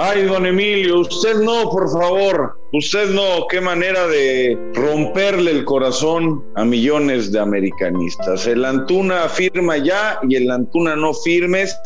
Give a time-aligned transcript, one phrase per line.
[0.00, 2.56] Ay, don Emilio, usted no, por favor.
[2.72, 8.46] Usted no, qué manera de romperle el corazón a millones de americanistas.
[8.46, 11.76] El Antuna firma ya y el Antuna no firmes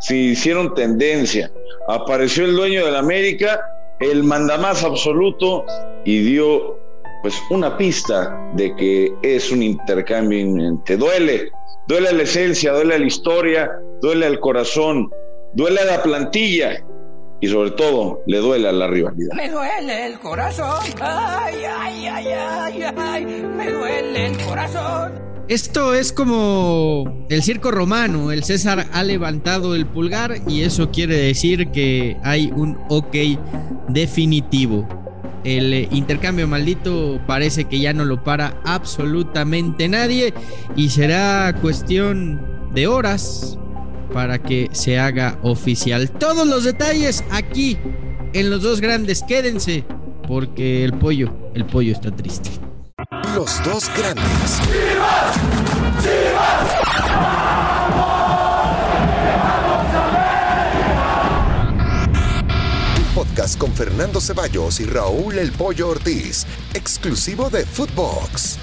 [0.00, 1.48] se hicieron tendencia.
[1.86, 3.60] Apareció el dueño de la América,
[4.00, 5.64] el mandamás absoluto
[6.04, 6.76] y dio
[7.22, 11.52] pues una pista de que es un intercambio Te Duele,
[11.86, 13.70] duele a la esencia, duele a la historia,
[14.02, 15.08] duele al corazón,
[15.54, 16.84] duele a la plantilla
[17.40, 19.34] y sobre todo le duele a la rivalidad.
[19.34, 23.24] Me duele el corazón, ay, ay, ay, ay, ay,
[23.56, 25.30] me duele el corazón.
[25.48, 31.16] Esto es como el circo romano, el César ha levantado el pulgar y eso quiere
[31.16, 33.16] decir que hay un ok
[33.88, 34.86] definitivo.
[35.42, 40.34] El eh, intercambio maldito parece que ya no lo para absolutamente nadie
[40.76, 42.40] y será cuestión
[42.72, 43.58] de horas
[44.12, 46.10] para que se haga oficial.
[46.10, 47.78] Todos los detalles aquí
[48.32, 49.84] en los dos grandes, quédense
[50.26, 52.50] porque el pollo, el pollo está triste.
[53.34, 54.60] Los dos grandes.
[63.14, 68.58] podcast con Fernando Ceballos y Raúl El Pollo Ortiz, exclusivo de Footbox.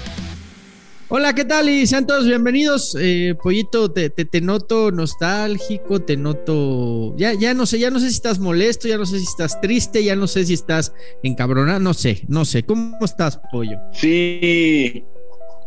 [1.10, 1.70] Hola, ¿qué tal?
[1.70, 2.94] Y sean todos bienvenidos.
[3.00, 7.16] Eh, Pollito, te, te, noto nostálgico, te noto.
[7.16, 9.58] Ya, ya no sé, ya no sé si estás molesto, ya no sé si estás
[9.62, 10.92] triste, ya no sé si estás
[11.22, 12.62] encabronado, no sé, no sé.
[12.62, 13.78] ¿Cómo estás, Pollo?
[13.92, 15.02] Sí.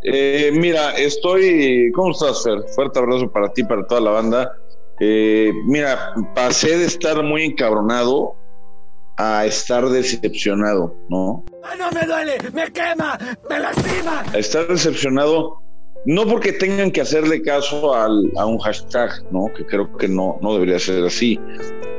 [0.03, 1.91] Eh, mira, estoy.
[1.95, 2.59] ¿Cómo estás, Fer?
[2.75, 4.57] Fuerte abrazo para ti, para toda la banda.
[4.99, 8.35] Eh, mira, pasé de estar muy encabronado
[9.21, 11.45] a estar decepcionado, ¿no?
[11.63, 12.37] ¡Ah, no me duele!
[12.53, 13.19] ¡Me quema!
[13.49, 14.23] ¡Me lastima!
[14.33, 15.61] A estar decepcionado,
[16.05, 19.45] no porque tengan que hacerle caso al, a un hashtag, ¿no?
[19.55, 21.39] Que creo que no, no debería ser así.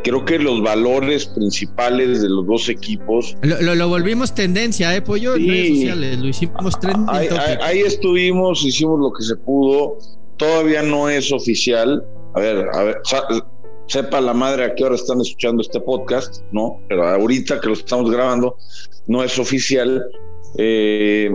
[0.03, 3.37] Creo que los valores principales de los dos equipos.
[3.43, 5.37] Lo, lo, volvimos tendencia, ¿eh, Pollo?
[5.37, 9.99] En redes sociales, lo hicimos trending ahí, ahí, ahí estuvimos, hicimos lo que se pudo.
[10.39, 12.04] Todavía no es oficial.
[12.34, 13.00] A ver, a ver,
[13.87, 16.81] sepa la madre a qué hora están escuchando este podcast, ¿no?
[16.88, 18.56] Pero ahorita que lo estamos grabando
[19.06, 20.04] no es oficial.
[20.59, 21.31] Eh,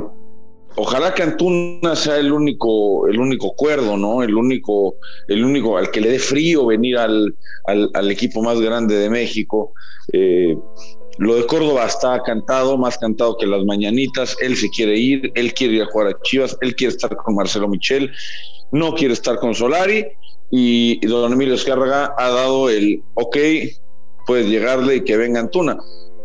[0.75, 4.23] ojalá que Antuna sea el único, el único cuerdo, ¿no?
[4.23, 4.95] El único,
[5.27, 9.73] el único al que le dé frío venir al, al, equipo más grande de México.
[10.13, 10.57] Eh,
[11.19, 14.37] lo de Córdoba está cantado, más cantado que las mañanitas.
[14.41, 17.35] Él se quiere ir, él quiere ir a jugar a Chivas, él quiere estar con
[17.35, 18.11] Marcelo Michel,
[18.71, 20.05] no quiere estar con Solari
[20.49, 23.37] y, don Emilio Escárraga ha dado el ok,
[24.25, 25.77] puede llegarle y que venga Antuna.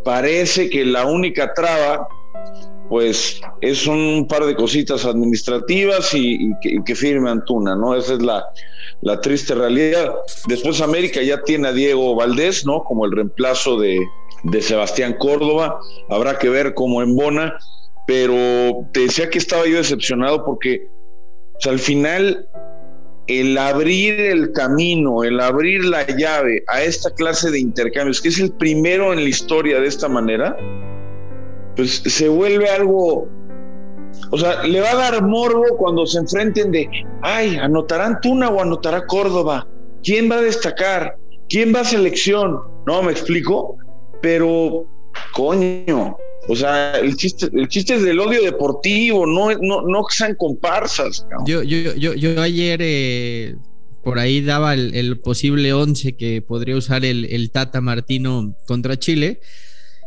[0.05, 2.09] Parece que la única traba,
[2.89, 6.53] pues, es un par de cositas administrativas y,
[6.85, 7.97] que, firme Antuna, ¿no?
[7.97, 8.45] Esa es la,
[9.01, 10.13] la triste realidad.
[10.47, 12.85] Después América ya tiene a Diego Valdés, ¿no?
[12.85, 14.01] Como el reemplazo de,
[14.45, 15.81] de Sebastián Córdoba.
[16.09, 17.59] Habrá que ver cómo embona,
[18.07, 20.89] pero te decía que estaba yo decepcionado porque
[21.57, 22.49] o sea, al final
[23.27, 28.41] el abrir el camino, el abrir la llave a esta clase de intercambios, que es
[28.41, 30.57] el primero en la historia de esta manera,
[31.77, 33.29] pues se vuelve algo,
[34.31, 36.89] o sea, le va a dar morbo cuando se enfrenten de,
[37.23, 39.67] ay, anotarán Tuna o anotará Córdoba,
[40.03, 41.17] ¿quién va a destacar?
[41.49, 42.59] ¿Quién va a selección?
[42.87, 43.77] No, me explico,
[44.21, 44.87] pero
[45.33, 46.17] coño,
[46.49, 51.25] o sea, el chiste, el chiste es del odio deportivo, no, no, no sean comparsas.
[51.47, 53.55] Yo, yo, yo, yo ayer eh,
[54.03, 59.41] por ahí daba el, posible 11 que podría usar el, Tata Martino contra Chile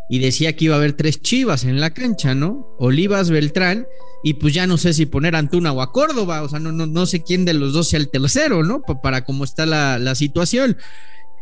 [0.10, 2.76] y decía que iba a haber tres chivas en la cancha, ¿no?
[2.78, 3.88] Olivas, Beltrán,
[4.24, 6.86] y pues ya no sé si poner Antuna o a Córdoba, o sea, no, no,
[6.86, 8.82] no sé quién de los dos sea el tercero, ¿no?
[8.82, 10.78] Para cómo está la, la situación.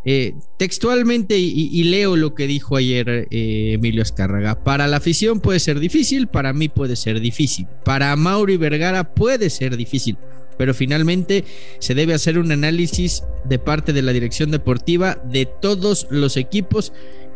[0.05, 5.59] Eh, textualmente, y, leo lo que dijo ayer eh, Emilio Escárraga, para la afición puede
[5.59, 10.17] ser difícil, para mí puede ser difícil, para Mauri Vergara puede ser difícil,
[10.57, 11.45] pero finalmente
[11.79, 16.91] se debe hacer un análisis de parte de la dirección deportiva de todos los equipos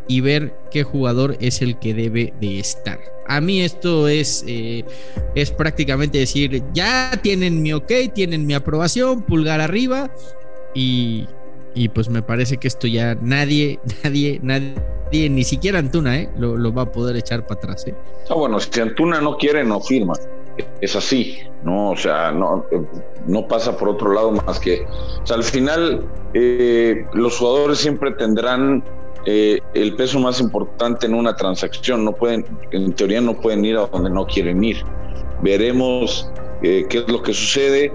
[0.09, 2.99] y ver qué jugador es el que debe de estar.
[3.27, 4.83] A mí esto es, eh,
[5.35, 10.11] es prácticamente decir, ya tienen mi ok, tienen mi aprobación, pulgar arriba
[10.73, 11.27] y,
[11.73, 16.29] y pues me parece que esto ya nadie, nadie, nadie, ni siquiera Antuna, ¿eh?
[16.37, 17.87] lo, va a poder echar para atrás.
[17.87, 17.95] ¿eh?
[18.29, 20.13] Ah, bueno, si Antuna no quiere, no firma.
[20.81, 21.91] Es así, ¿no?
[21.91, 22.65] O sea, no,
[23.27, 24.85] no pasa por otro lado más que.
[25.21, 26.03] O sea, al final,
[26.33, 28.83] eh, los jugadores siempre tendrán
[29.27, 32.03] eh, el peso más importante en una transacción.
[32.03, 34.77] No pueden, en teoría, no pueden ir a donde no quieren ir.
[35.43, 36.27] Veremos
[36.63, 37.91] qué es lo que sucede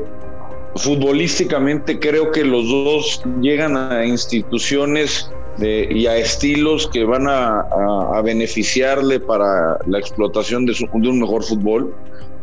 [0.76, 8.20] futbolísticamente creo que los dos llegan a instituciones de, y a estilos que van a,
[8.24, 11.94] beneficiarle para la explotación de, su, un mejor fútbol,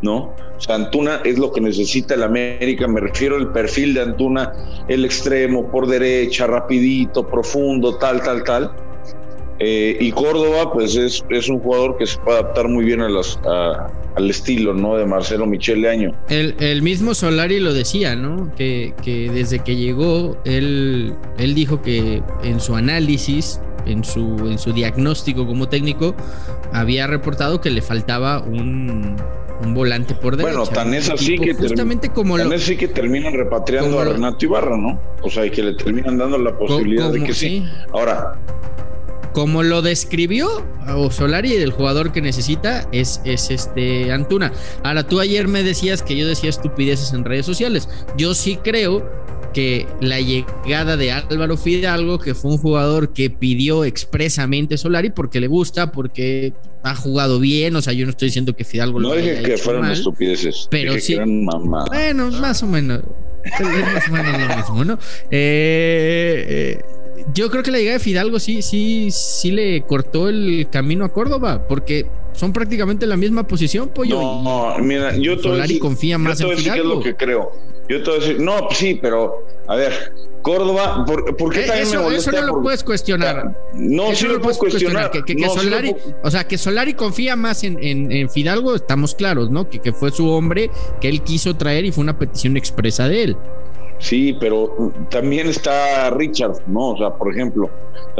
[0.01, 0.35] ¿no?
[0.57, 4.51] O sea, Antuna es lo que necesita el América, me refiero al perfil de Antuna,
[4.89, 8.71] el extremo, por derecha, rapidito, profundo, tal, tal, tal.
[9.59, 13.09] Eh, y Córdoba, pues es, es, un jugador que se puede adaptar muy bien a
[13.09, 14.95] las, a, al estilo, ¿no?
[14.95, 16.15] De Marcelo Michele Año.
[16.29, 18.53] El, el, mismo Solari lo decía, ¿no?
[18.55, 24.59] Que, que desde que llegó, él, él dijo que en su análisis, en su, en
[24.59, 26.15] su diagnóstico como técnico,
[26.71, 29.17] había reportado que le faltaba un,
[29.61, 30.57] un volante por derecha.
[30.57, 34.05] Bueno, tan es así que justamente como tan lo, es así que terminan repatriando a
[34.05, 35.01] Renato Ibarra, ¿no?
[35.21, 37.59] O sea, y que le terminan dando la posibilidad como, de que sí.
[37.59, 37.65] sí.
[37.91, 38.39] Ahora,
[39.39, 40.49] como lo describió
[40.93, 44.51] o Solari, el jugador que necesita es, es este Antuna.
[44.83, 47.87] Ahora, tú ayer me decías que yo decía estupideces en redes sociales.
[48.17, 49.09] Yo sí creo
[49.53, 55.39] que la llegada de Álvaro Fidalgo, que fue un jugador que pidió expresamente Solari porque
[55.39, 56.51] le gusta, porque
[56.83, 59.43] ha jugado bien, o sea, yo no estoy diciendo que Fidalgo no lo dije haya
[59.43, 61.13] que hecho fueran mal, estupideces, pero dije sí.
[61.13, 61.87] que eran mamadas.
[61.87, 63.03] Bueno, más o menos.
[63.41, 63.61] Es
[63.93, 64.99] más o menos lo mismo, ¿no?
[65.31, 66.45] Eh,
[66.81, 66.81] eh,
[67.33, 71.09] yo creo que la llegada de Fidalgo sí, sí, sí le cortó el camino a
[71.09, 74.19] Córdoba, porque son prácticamente la misma posición, pollo.
[74.19, 76.95] No, mira, yo decir, confía yo más a en decir qué es Fidalgo.
[76.95, 77.51] lo que creo.
[77.89, 80.13] Yo a decir, no, pues sí, pero a ver,
[80.43, 82.29] Córdoba, ¿por, por qué Eh, también me eso, molesta?
[82.31, 83.57] eso no lo Por- puedes cuestionar.
[83.73, 85.11] No, sí no lo puedo puedes cuestionar.
[85.11, 87.77] Que, que- que No, sí lo Solari, puedo- o sea, que Solari confía más en,
[87.83, 89.67] en- en Fidalgo, estamos claros, ¿no?
[89.69, 90.69] Que, que fue su hombre
[91.01, 93.37] que él quiso traer y fue una petición expresa de él.
[93.99, 96.91] Sí, pero también está Richard, ¿no?
[96.91, 97.69] O sea, por ejemplo,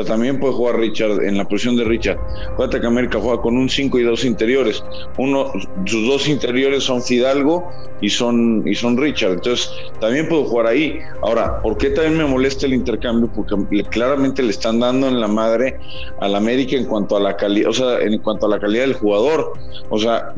[0.06, 2.20] también puede jugar Richard en la posición de Richard.
[2.52, 4.84] Acuérdate que América juega con un 5 y dos interiores.
[5.18, 5.52] Uno,
[5.86, 7.70] sus dos interiores son Fidalgo
[8.02, 9.34] y son, y son Richard.
[9.34, 11.00] Entonces, también puedo jugar ahí.
[11.22, 13.30] Ahora, ¿por qué también me molesta el intercambio?
[13.34, 13.56] Porque
[13.90, 15.78] claramente le están dando en la madre
[16.20, 18.94] al América en cuanto a la calidad, o sea, en cuanto a la calidad del
[18.94, 19.54] jugador.
[19.90, 20.34] O sea,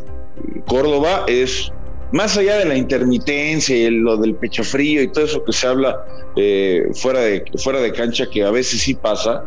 [0.67, 1.71] Córdoba es
[2.11, 5.67] más allá de la intermitencia y lo del pecho frío y todo eso que se
[5.67, 6.05] habla
[6.35, 9.43] eh, fuera, de, fuera de cancha, que a veces sí pasa,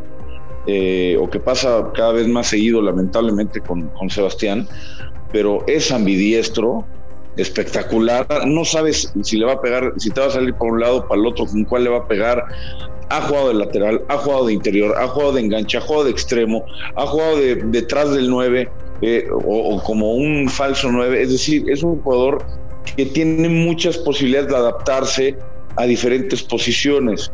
[0.67, 4.67] eh, o que pasa cada vez más seguido, lamentablemente, con, con Sebastián,
[5.31, 6.87] pero es ambidiestro,
[7.37, 10.81] espectacular, no sabes si le va a pegar, si te va a salir por un
[10.81, 12.45] lado, para el otro, con cuál le va a pegar.
[13.11, 16.11] Ha jugado de lateral, ha jugado de interior, ha jugado de enganche, ha jugado de
[16.11, 16.65] extremo,
[16.97, 18.71] ha jugado de, detrás del 9,
[19.03, 21.23] eh, o, como un falso 9.
[21.23, 22.45] Es decir, es un jugador
[22.97, 25.37] que tiene muchas posibilidades de adaptarse
[25.77, 27.31] a diferentes posiciones.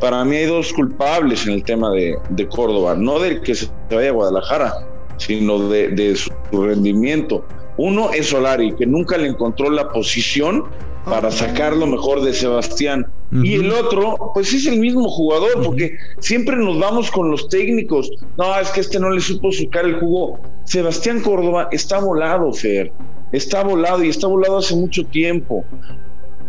[0.00, 3.68] Para mí hay dos culpables en el tema de, de Córdoba, no del que se
[3.90, 4.86] vaya a Guadalajara,
[5.18, 7.44] sino de, de su rendimiento.
[7.76, 10.64] Uno es Solari, que nunca le encontró la posición
[11.04, 13.06] para sacar lo mejor de Sebastián.
[13.34, 13.44] -huh.
[13.44, 15.64] Y el otro, pues es el mismo jugador, uh -huh.
[15.66, 18.10] porque siempre nos vamos con los técnicos.
[18.38, 20.38] No, es que este no le supo sacar el jugo.
[20.64, 22.92] Sebastián Córdoba está volado, Fer.
[23.32, 25.64] Está volado y está volado hace mucho tiempo.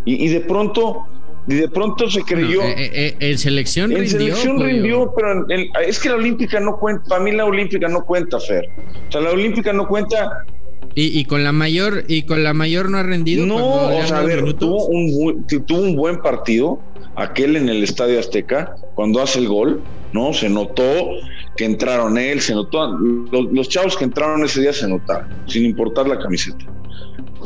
[0.06, 1.08] Y, y de pronto,
[1.48, 2.62] y de pronto se creyó.
[2.62, 4.20] No, eh, eh, en selección en rindió.
[4.20, 7.04] selección rindió, pero en, en, es que la olímpica no cuenta.
[7.10, 8.66] Para mí la olímpica no cuenta, Fer.
[9.10, 10.46] O sea, la olímpica no cuenta
[10.95, 13.45] y, y, con la mayor y con la mayor no ha rendido.
[13.45, 16.80] No, o sea, a ver, tuvo un, tuvo un buen partido,
[17.15, 19.81] aquel en el Estadio Azteca, cuando hace el gol,
[20.13, 20.33] ¿no?
[20.33, 20.83] Se notó
[21.57, 25.66] que entraron él, se notó, los, los chavos que entraron ese día se notaron, sin
[25.66, 26.66] importar la camiseta,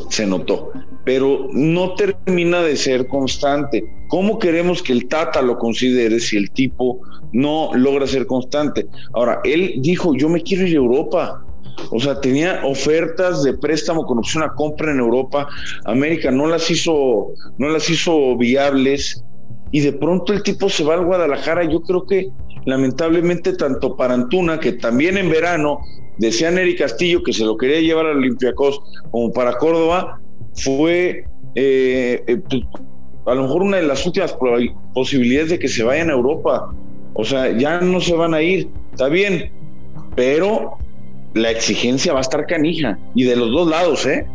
[0.10, 0.72] se notó,
[1.03, 3.84] pero no termina de ser constante.
[4.10, 7.01] ¿Cómo queremos que el Tata lo considere si el tipo
[7.32, 8.88] no logra ser constante?
[9.13, 11.44] Ahora, él dijo, yo me quiero ir a Europa,
[11.92, 15.48] o sea, tenía ofertas de préstamo con opción a compra en Europa.
[15.86, 19.24] América no las hizo, no las hizo viables.
[19.72, 21.64] Y de pronto el tipo se va al Guadalajara.
[21.64, 22.30] Yo creo que
[22.66, 25.80] lamentablemente tanto para Antuna, que también en verano
[26.18, 28.82] decía Neri Castillo que se lo quería llevar al Olympiacos,
[29.12, 30.20] como para Córdoba,
[30.56, 32.42] fue eh, eh,
[33.26, 34.36] a lo mejor una de las últimas
[34.94, 36.74] posibilidades de que se vayan a Europa.
[37.14, 38.70] O sea, ya no se van a ir.
[38.92, 39.52] Está bien,
[40.16, 40.78] pero
[41.34, 44.26] la exigencia va a estar canija y de los dos lados, ¿eh?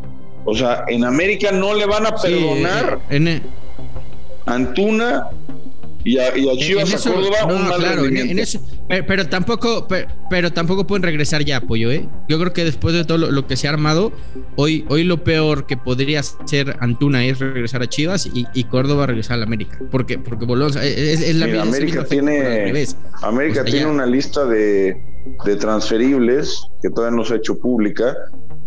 [0.44, 3.42] O sea, en América no le van a perdonar sí, en, en,
[4.46, 5.30] Antuna
[6.04, 9.06] y a, y a Chivas eso, a Córdoba no, un mal claro, en, eso, pero,
[9.06, 13.06] pero, tampoco pero, pero, tampoco pueden regresar ya apoyo eh yo creo que después de
[13.06, 14.12] todo lo, lo, que se ha armado
[14.56, 19.06] hoy hoy lo peor que podría ser Antuna es regresar a Chivas y, y Córdoba
[19.06, 22.68] regresar a la América porque porque volvemos es, es la Mira, América tiene
[23.22, 23.88] América o sea, tiene ya.
[23.88, 25.00] una lista de,
[25.44, 28.14] de transferibles que todavía no se ha hecho pública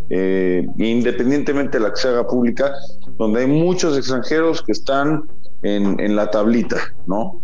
[0.10, 2.74] eh, independientemente de la que se haga pública,
[3.18, 5.24] donde hay muchos extranjeros que están
[5.64, 7.42] en, en la tablita, ¿no?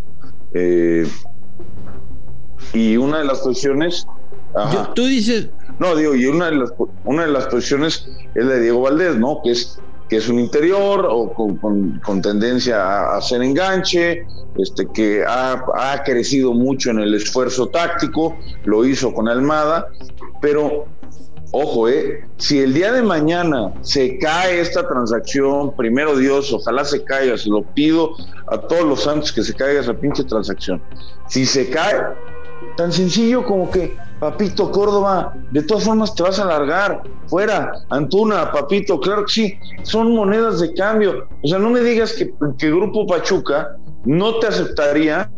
[0.54, 1.06] Eh,
[2.74, 4.06] Y una de las posiciones.
[4.72, 8.54] Yo- tú dices, No, digo, y una de las, una de las posiciones es la
[8.54, 9.42] de Diego Valdés, ¿no?
[9.44, 9.80] Que es,
[10.14, 14.28] que es un interior o con, con- con tendencia a, hacer enganche,
[14.60, 19.88] este, que ha, ha crecido mucho en el esfuerzo táctico, lo hizo con Almada,
[20.40, 20.86] pero
[21.50, 22.28] ojo, ¿eh?
[22.38, 27.50] Si el día de mañana se cae esta transacción, primero Dios, ojalá se caiga, se
[27.50, 28.12] lo pido
[28.52, 30.80] a todos los santos que se caiga esa pinche transacción.
[31.28, 31.96] Si se cae,
[32.76, 38.52] tan sencillo como que, papito Córdoba, de todas formas te vas a largar, fuera, Antuna,
[38.52, 41.28] papito, claro que sí, son monedas de cambio.
[41.42, 45.30] O sea, no me digas que, que Grupo Pachuca no te aceptaría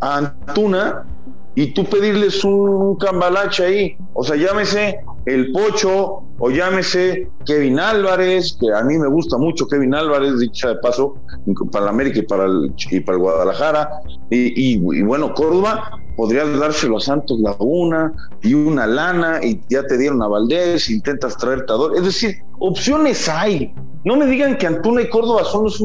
[0.00, 1.06] a Antuna
[1.54, 3.96] y tú pedirles un, cambalache ahí.
[4.14, 9.66] O sea, llámese el Pocho o llámese Kevin Álvarez, que a mí me gusta mucho
[9.66, 11.16] Kevin Álvarez, dicha de paso,
[11.72, 13.90] para la América y para el, y para el Guadalajara.
[14.30, 20.20] Y bueno, Córdoba podrías dárselo a Santos Laguna y una lana y ya te dieron
[20.20, 21.96] a Valdés, intentas traerte a Dor.
[21.96, 23.72] Es decir, opciones hay.
[24.02, 25.80] No me digan que Antuna y Córdoba son los...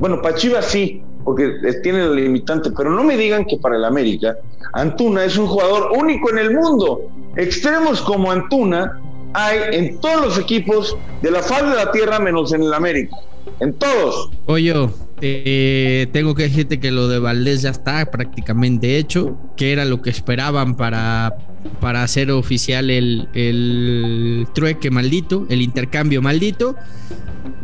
[0.00, 1.52] Bueno, para Chivas sí, porque
[1.84, 4.36] tiene el limitante, pero no me digan que para el América
[4.72, 7.02] Antuna es un jugador único en el mundo.
[7.36, 9.00] Extremos como Antuna
[9.34, 13.16] hay en todos los equipos de la faz de la tierra menos en el América.
[13.60, 14.30] En todos.
[14.46, 14.74] Oye,
[15.22, 20.02] eh, tengo que decirte que lo de Valdés ya está prácticamente hecho, que era lo
[20.02, 21.36] que esperaban para,
[21.80, 26.76] para hacer oficial el, el trueque maldito, el intercambio maldito.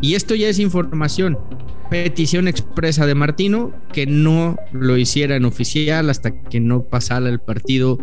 [0.00, 1.38] Y esto ya es información.
[1.90, 7.98] Petición expresa de Martino que no lo hicieran oficial hasta que no pasara el partido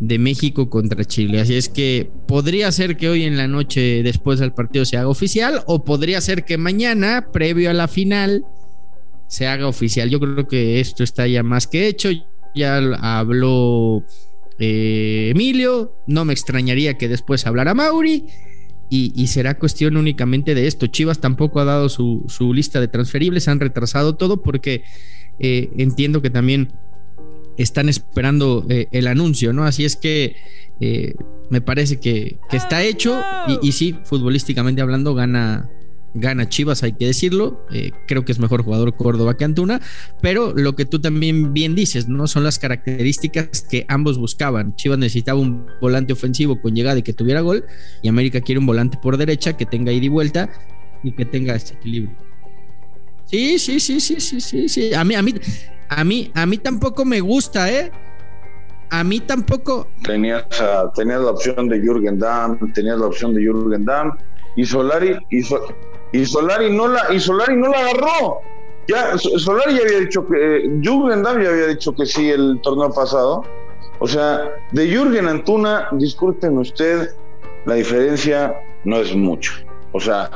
[0.00, 1.40] de México contra Chile.
[1.40, 5.08] Así es que podría ser que hoy en la noche después del partido se haga
[5.08, 8.44] oficial o podría ser que mañana, previo a la final,
[9.28, 10.10] se haga oficial.
[10.10, 12.10] Yo creo que esto está ya más que hecho.
[12.54, 14.04] Ya habló
[14.58, 18.26] eh, Emilio, no me extrañaría que después hablara Mauri.
[18.90, 20.86] Y, y será cuestión únicamente de esto.
[20.86, 24.82] Chivas tampoco ha dado su, su lista de transferibles, han retrasado todo porque
[25.38, 26.72] eh, entiendo que también
[27.58, 29.64] están esperando eh, el anuncio, ¿no?
[29.64, 30.36] Así es que
[30.80, 31.14] eh,
[31.50, 35.68] me parece que, que está hecho y, y, sí, futbolísticamente hablando, gana,
[36.14, 37.66] gana Chivas, hay que decirlo.
[37.72, 39.80] Eh, creo que es mejor jugador Córdoba que Antuna,
[40.20, 42.26] pero lo que tú también bien dices, ¿no?
[42.26, 44.74] Son las características que ambos buscaban.
[44.76, 47.64] Chivas necesitaba un volante ofensivo con llegada y que tuviera gol,
[48.02, 50.50] y América quiere un volante por derecha que tenga ida y vuelta
[51.02, 52.16] y que tenga este equilibrio.
[53.26, 54.94] Sí, sí, sí, sí, sí, sí, sí.
[54.94, 55.34] A mí, a mí,
[55.88, 57.92] a mí, a mí tampoco me gusta, ¿eh?
[58.90, 59.88] A mí tampoco.
[60.02, 60.46] Tenías,
[60.96, 64.12] tenías la opción de Jürgen Damm, tenías la opción de Jürgen Damm,
[64.56, 65.60] y Solari, y, so,
[66.12, 68.40] y Solari no la, y Solari no la agarró.
[68.86, 72.60] Ya, Solari ya había dicho que, eh, Jürgen Damm ya había dicho que sí el
[72.62, 73.44] torneo pasado.
[73.98, 77.10] O sea, de Jürgen Antuna, disculpen usted,
[77.66, 79.52] la diferencia no es mucho.
[79.92, 80.30] O sea,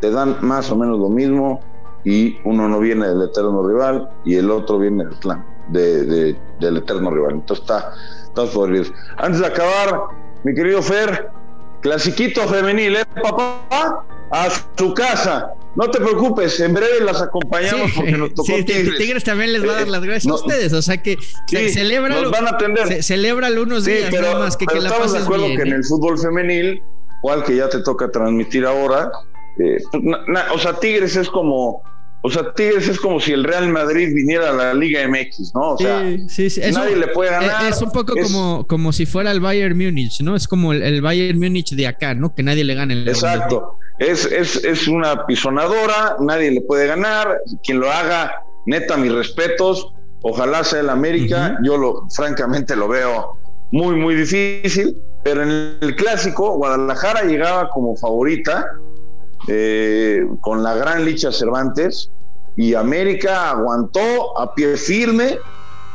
[0.00, 1.60] te dan más o menos lo mismo
[2.04, 6.36] y uno no viene del eterno rival y el otro viene del clan, de, de,
[6.58, 7.32] del eterno rival.
[7.32, 7.92] Entonces está,
[8.24, 8.86] está podrido.
[9.16, 10.00] Antes de acabar,
[10.44, 11.30] mi querido Fer,
[11.80, 14.04] clasiquito femenil, ¿eh, papá?
[14.30, 15.52] A su casa.
[15.76, 18.98] No te preocupes, en breve las acompañamos sí, porque nos tocó sí, Tigres.
[18.98, 21.16] Tigres también les va a dar las gracias eh, no, a ustedes, o sea que
[21.46, 22.88] sí, se celebra nos van a atender.
[22.88, 25.56] Se, celebra unos días pero, nada más que, pero que la estamos de acuerdo bien,
[25.56, 25.68] que ¿eh?
[25.68, 26.82] en el fútbol femenil,
[27.22, 29.12] cual que ya te toca transmitir ahora,
[29.58, 31.82] eh, na, na, o sea, Tigres es como
[32.22, 35.72] o sea, Tigres es como si el Real Madrid viniera a la Liga MX, ¿no?
[35.72, 37.70] O sea, sí, sí, nadie un, le puede ganar.
[37.70, 40.36] Es, es un poco es, como, como si fuera el Bayern Múnich, ¿no?
[40.36, 42.34] Es como el, el, Bayern Múnich de acá, ¿no?
[42.34, 42.92] Que nadie le gane.
[42.92, 43.78] El Exacto.
[44.00, 47.38] Es, es, es una pisonadora, nadie le puede ganar.
[47.62, 49.92] Quien lo haga, neta, mis respetos.
[50.22, 51.36] Ojalá sea el América.
[51.36, 51.66] Uh -huh.
[51.66, 53.36] Yo lo, francamente, lo veo
[53.70, 54.96] muy, muy difícil.
[55.22, 58.66] Pero en el clásico, Guadalajara llegaba como favorita
[59.48, 62.10] eh, con la gran Licha Cervantes
[62.56, 65.38] y América aguantó a pie firme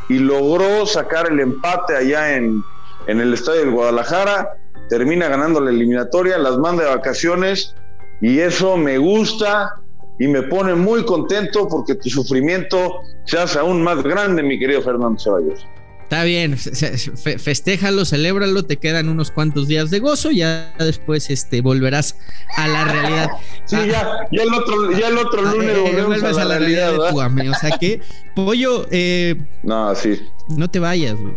[0.09, 2.63] y logró sacar el empate allá en,
[3.07, 4.57] en el estadio del Guadalajara,
[4.89, 7.75] termina ganando la eliminatoria, las manda de vacaciones
[8.22, 9.81] y eso me gusta
[10.19, 14.81] y me pone muy contento porque tu sufrimiento se hace aún más grande, mi querido
[14.81, 15.65] Fernando Ceballos.
[16.05, 21.62] Está bien, fe festéjalo, celébralo, te quedan unos cuantos días de gozo, ya después este,
[21.62, 22.15] volverás
[22.55, 23.29] a la realidad.
[23.65, 26.45] Sí, ah, ya, ya, el otro, ya el otro lunes eh, volvemos a la, a
[26.45, 27.50] la realidad, realidad de tu ame.
[27.50, 28.00] O sea que,
[28.36, 30.22] Pollo, eh, no, sí.
[30.50, 31.19] no te vayas.
[31.19, 31.34] Güey.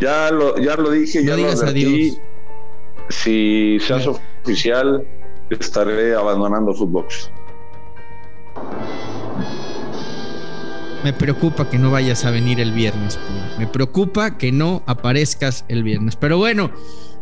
[0.00, 1.84] Ya lo, ya lo dije, no ya digas lo advertí.
[1.84, 2.20] adiós.
[3.10, 4.08] Si se hace
[4.42, 5.06] oficial,
[5.54, 7.30] estaré abandonando Footbox.
[11.02, 13.18] me preocupa que no vayas a venir el viernes.
[13.58, 16.16] Me preocupa que no aparezcas el viernes.
[16.16, 16.70] Pero bueno,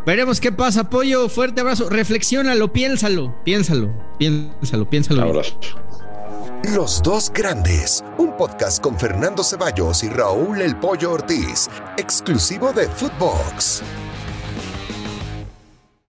[0.07, 0.91] veremos qué pasa.
[0.91, 1.89] Pollo, fuerte abrazo.
[1.89, 5.23] Reflexiónalo, piénsalo, piénsalo, piénsalo, piénsalo.
[5.23, 5.59] Abrazo.
[6.75, 12.87] Los dos grandes, un podcast con Fernando Ceballos y Raúl El Pollo Ortiz, exclusivo de
[12.87, 13.83] Footbox.